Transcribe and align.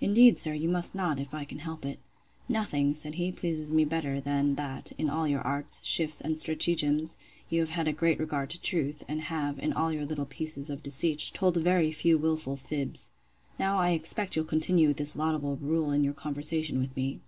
Indeed, 0.00 0.38
sir, 0.38 0.52
you 0.54 0.68
must 0.68 0.94
not, 0.94 1.18
if 1.18 1.34
I 1.34 1.44
can 1.44 1.58
help 1.58 1.84
it. 1.84 1.98
Nothing, 2.48 2.94
said 2.94 3.14
he, 3.16 3.32
pleases 3.32 3.72
me 3.72 3.84
better, 3.84 4.20
than 4.20 4.54
that, 4.54 4.92
in 4.98 5.10
all 5.10 5.26
your 5.26 5.40
arts, 5.40 5.80
shifts, 5.82 6.20
and 6.20 6.38
stratagems, 6.38 7.16
you 7.50 7.58
have 7.58 7.70
had 7.70 7.88
a 7.88 7.92
great 7.92 8.20
regard 8.20 8.50
to 8.50 8.60
truth; 8.62 9.02
and 9.08 9.22
have, 9.22 9.58
in 9.58 9.72
all 9.72 9.90
your 9.90 10.04
little 10.04 10.26
pieces 10.26 10.70
of 10.70 10.84
deceit, 10.84 11.32
told 11.34 11.56
very 11.56 11.90
few 11.90 12.16
wilful 12.16 12.54
fibs. 12.54 13.10
Now 13.58 13.76
I 13.78 13.90
expect 13.90 14.36
you'll 14.36 14.44
continue 14.44 14.94
this 14.94 15.16
laudable 15.16 15.56
rule 15.56 15.90
in 15.90 16.04
your 16.04 16.14
conversation 16.14 16.78
with 16.78 16.94
me. 16.96 17.18